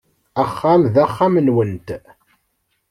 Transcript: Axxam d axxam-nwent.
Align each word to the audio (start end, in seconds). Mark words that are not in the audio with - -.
Axxam 0.43 0.81
d 0.93 0.95
axxam-nwent. 1.05 1.87